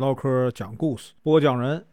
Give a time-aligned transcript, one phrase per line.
[0.00, 1.84] 唠嗑讲故事，播讲人：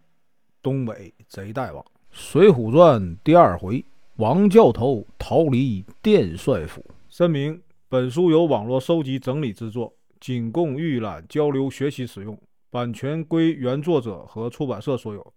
[0.63, 3.83] 东北贼大王，《水浒传》第二回，
[4.15, 6.81] 王教头逃离殿帅府。
[7.09, 12.39] 声明：本书由网络收集整理制作，仅供预览、交流、学习使用，
[12.69, 15.33] 版权归原作者和出版社所有，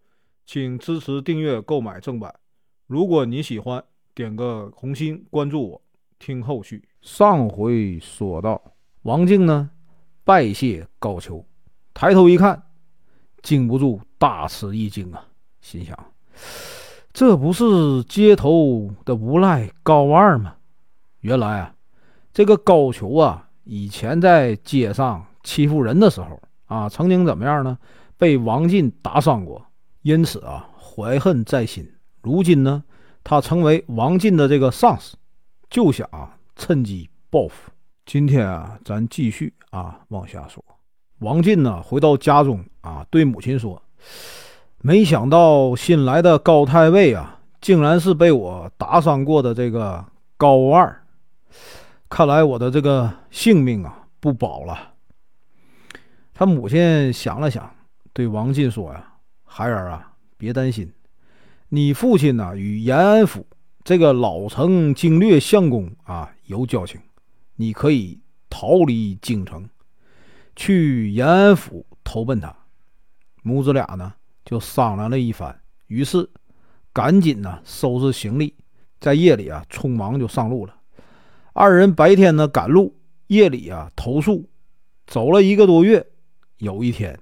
[0.47, 2.33] 请支持订阅、购买正版。
[2.87, 3.83] 如果你喜欢，
[4.15, 5.83] 点个红心，关注我，
[6.21, 6.85] 听后续。
[7.01, 8.63] 上回说到，
[9.03, 9.69] 王静呢
[10.23, 11.50] 拜谢高俅。
[11.93, 12.63] 抬头一看，
[13.43, 15.25] 禁不住大吃一惊啊！
[15.61, 15.99] 心想：
[17.13, 20.55] 这不是街头的无赖高二吗？
[21.21, 21.75] 原来啊，
[22.33, 27.77] 这个高俅啊，以前在街上欺负人的时候啊，曾经怎么样呢？
[28.17, 29.67] 被王进打伤过，
[30.03, 31.91] 因此啊，怀恨在心。
[32.23, 32.85] 如今呢，
[33.25, 35.17] 他成为王进的这个上司，
[35.69, 36.09] 就想
[36.55, 37.71] 趁机报复。
[38.07, 40.65] 今天啊，咱继续啊，往下说。
[41.21, 43.83] 王进呢，回到家中啊，对母亲说
[44.81, 50.03] ：“没想到新来的高太尉啊，竟然是被我打伤过的这个
[50.39, 51.03] 高二。
[52.09, 54.95] 看来我的这个性命啊，不保了。”
[56.33, 57.71] 他母亲想了想，
[58.15, 59.13] 对王进说：“呀，
[59.45, 60.91] 孩儿啊，别担心，
[61.69, 63.47] 你父亲呢，与延安府
[63.85, 66.99] 这个老城经略相公啊有交情，
[67.57, 69.69] 你可以逃离京城。”
[70.57, 72.55] 去延安府投奔他，
[73.43, 74.13] 母子俩呢
[74.45, 76.29] 就商量了一番，于是
[76.93, 78.55] 赶紧呢收拾行李，
[79.01, 80.77] 在夜里啊匆忙就上路了。
[81.53, 82.97] 二人白天呢赶路，
[83.29, 84.49] 夜里啊投宿，
[85.07, 86.07] 走了一个多月。
[86.59, 87.19] 有一天，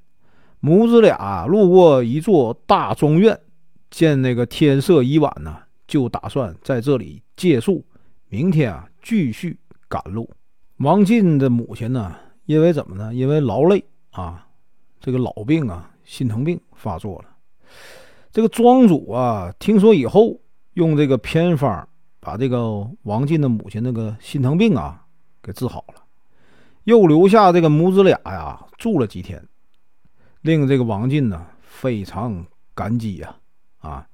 [0.61, 3.39] 母子俩路过一座大庄院，
[3.91, 7.87] 见那个天色已晚呢，就打算在这里借宿，
[8.29, 10.29] 明天啊继续赶路。
[10.79, 12.17] 王进的母亲呢？
[12.49, 13.15] 因为怎么呢？
[13.15, 14.47] 因为劳累啊，
[15.03, 17.29] 这个老病啊，心疼病发作了。
[18.33, 20.41] 这个庄主啊，听说以后，
[20.73, 21.87] 用这个偏方
[22.21, 25.05] 把这个王进的母亲那个心疼病啊
[25.43, 26.03] 给治好了，
[26.85, 29.47] 又留下这个母子俩呀住了几天，
[30.41, 33.37] 令这个王进呢非常感激呀
[33.81, 34.07] 啊。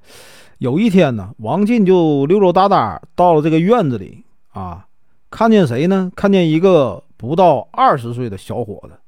[0.59, 4.89] 有一天呢，王进就溜溜达达到了这个院子里啊，
[5.31, 6.11] 看见谁呢？
[6.17, 7.05] 看见一个。
[7.27, 8.99] 不到二十岁的小伙子，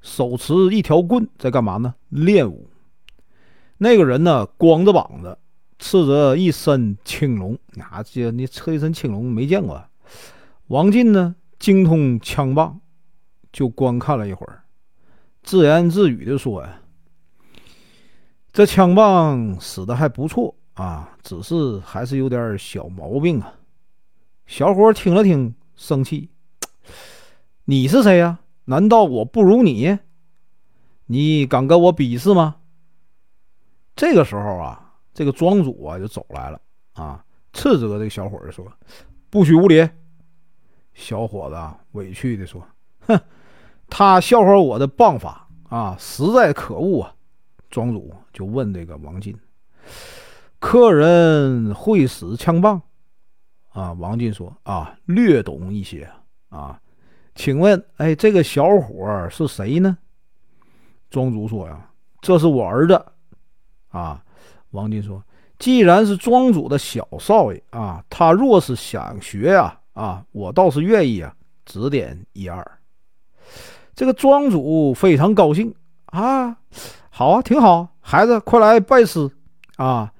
[0.00, 1.94] 手持一条棍，在干嘛呢？
[2.08, 2.68] 练武。
[3.78, 5.38] 那个人呢，光着膀子，
[5.78, 7.58] 赤着一身青龙。
[7.78, 9.82] 啊，这你赤一身青龙没见过。
[10.66, 12.80] 王进呢，精通枪棒，
[13.52, 14.64] 就观看了一会儿，
[15.42, 16.80] 自言自语的说：“呀，
[18.52, 23.54] 这枪棒使的还不错啊，只是还是有点小毛病啊。”
[24.46, 26.28] 小伙听了听，生气。
[27.70, 28.40] 你是谁呀？
[28.64, 29.96] 难道我不如你？
[31.06, 32.56] 你敢跟我比试吗？
[33.94, 36.60] 这个时候啊，这个庄主啊就走来了
[36.94, 38.66] 啊，斥责这个小伙子说
[39.30, 39.88] ：“不许无礼！”
[40.94, 41.56] 小伙子
[41.92, 42.60] 委屈的说
[43.06, 43.20] ：“哼，
[43.88, 47.14] 他笑话我的棒法啊，实在可恶啊！”
[47.70, 49.32] 庄主就问这个王进
[50.58, 52.82] ：“客人会使枪棒？”
[53.70, 56.10] 啊，王进说：“啊，略懂一些
[56.48, 56.76] 啊。”
[57.34, 59.96] 请问，哎，这个小伙是谁呢？
[61.10, 63.04] 庄主说呀：“这是我儿子。”
[63.88, 64.22] 啊，
[64.70, 65.22] 王进说
[65.58, 72.78] ：“既然是庄主的小少爷啊，他若是想学呀，啊，我倒是愿意啊，指点一二。”
[73.94, 75.74] 这个庄主非常高兴
[76.06, 76.56] 啊，
[77.10, 79.30] 好啊，挺好，孩子快来拜师
[79.76, 80.12] 啊！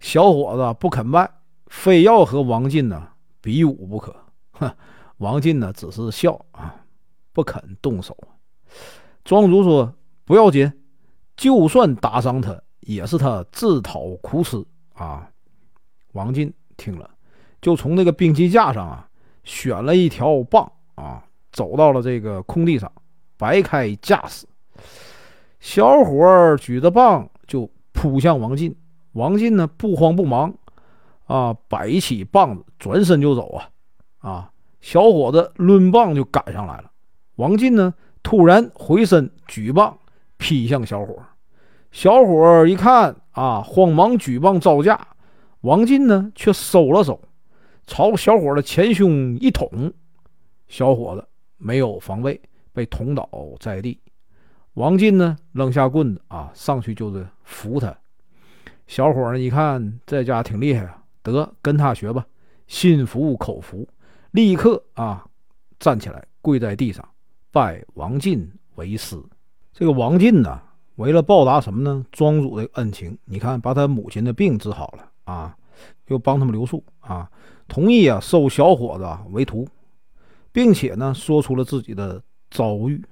[0.00, 1.30] 小伙子不肯拜，
[1.66, 3.08] 非要和王进呢
[3.40, 4.14] 比武不可，
[4.52, 4.72] 哼。
[5.18, 6.74] 王进呢，只是笑啊，
[7.32, 8.16] 不肯动手。
[9.24, 10.72] 庄主说：“不要紧，
[11.36, 14.64] 就算打伤他，也是他自讨苦吃
[14.94, 15.28] 啊。”
[16.12, 17.10] 王进听了，
[17.60, 19.08] 就从那个兵器架上啊，
[19.44, 22.90] 选了一条棒啊，走到了这个空地上，
[23.36, 24.46] 摆开架势。
[25.60, 28.74] 小伙举着棒就扑向王进。
[29.12, 30.54] 王进呢，不慌不忙
[31.26, 33.70] 啊，摆起棒子，转身就走啊
[34.20, 34.52] 啊！
[34.80, 36.90] 小伙子抡棒就赶上来了，
[37.36, 37.92] 王进呢
[38.22, 39.98] 突然回身举棒
[40.36, 41.16] 劈向小伙，
[41.90, 45.08] 小伙一看啊，慌忙举棒招架，
[45.62, 47.20] 王进呢却收了手，
[47.86, 49.92] 朝小伙的前胸一捅，
[50.68, 51.26] 小伙子
[51.56, 52.40] 没有防备，
[52.72, 53.28] 被捅倒
[53.58, 53.98] 在地。
[54.74, 57.96] 王进呢扔下棍子啊，上去就是扶他。
[58.86, 62.24] 小伙呢一看这家挺厉害啊，得跟他学吧，
[62.68, 63.86] 心服口服。
[64.32, 65.24] 立刻啊，
[65.78, 67.06] 站起来跪在地上，
[67.50, 69.16] 拜王进为师。
[69.72, 70.60] 这个王进呢，
[70.96, 72.04] 为了报答什么呢？
[72.12, 75.56] 庄主的恩情，你看把他母亲的病治好了啊，
[76.06, 77.30] 又帮他们留宿啊，
[77.68, 79.66] 同意啊收小伙子为徒，
[80.52, 83.02] 并且呢说出了自己的遭遇。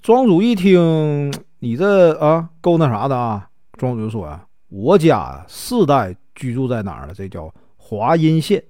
[0.00, 7.14] 庄主一听，你这啊够那啥的啊，庄主就说啊，我家世代居住在哪儿呢？
[7.14, 8.64] 这叫华阴县，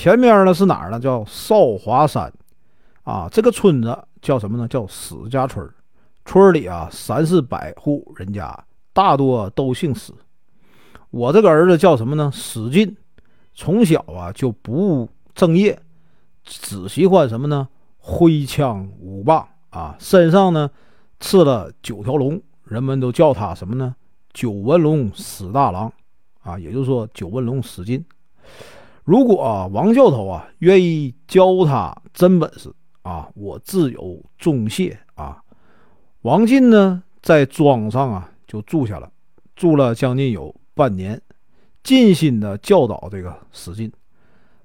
[0.00, 0.98] 前面呢是哪儿呢？
[0.98, 2.32] 叫少华山
[3.02, 4.66] 啊，这个村子叫什么呢？
[4.66, 5.68] 叫史家村
[6.24, 8.64] 村里啊，三四百户人家，
[8.94, 10.10] 大多都姓史。
[11.10, 12.30] 我这个儿子叫什么呢？
[12.32, 12.96] 史进，
[13.54, 15.78] 从小啊就不务正业，
[16.44, 17.68] 只喜欢什么呢？
[17.98, 20.70] 挥枪舞棒啊，身上呢
[21.18, 23.94] 刺了九条龙，人们都叫他什么呢？
[24.32, 25.92] 九纹龙史大郎
[26.40, 28.02] 啊，也就是说九纹龙史进。
[29.04, 35.42] 如果、王教头啊愿意教他真本事啊，我自有重谢啊。
[36.22, 39.10] 王进呢，在庄上啊就住下了，
[39.56, 41.20] 住了将近有半年，
[41.82, 43.90] 尽心的教导这个史进，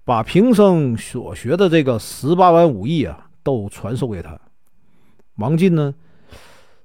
[0.04, 4.38] 把平生所学的这个十八般武艺啊都传授给他。
[5.38, 5.96] 王进呢，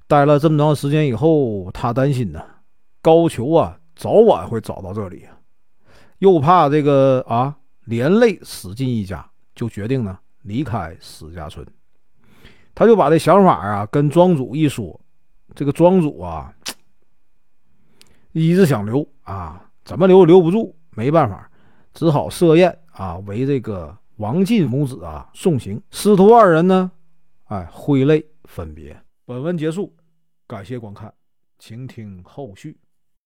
[0.06, 2.40] 待了这么长时间以后，他担心呢，
[3.02, 5.26] 高俅啊早晚会找到这里，
[6.20, 11.66] 又怕这个啊连累史进一家，就决定呢离开史家村。
[12.74, 14.98] 他就把这想法啊跟庄主一说，
[15.54, 16.54] 这个庄主啊
[18.32, 21.50] 一直想留啊，怎么留留不住，没办法，
[21.94, 25.82] 只好设宴啊为这个王进母子啊送行。
[25.90, 26.92] 师徒二人呢，
[27.46, 28.96] 哎挥泪分别。
[29.24, 29.94] 本文结束，
[30.46, 31.12] 感谢观看，
[31.58, 32.78] 请听后续。